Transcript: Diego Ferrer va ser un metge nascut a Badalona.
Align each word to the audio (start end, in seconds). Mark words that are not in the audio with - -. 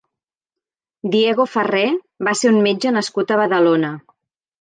Diego 1.15 1.45
Ferrer 1.55 1.83
va 2.29 2.33
ser 2.39 2.53
un 2.53 2.57
metge 2.69 2.95
nascut 2.97 3.35
a 3.35 3.37
Badalona. 3.43 3.93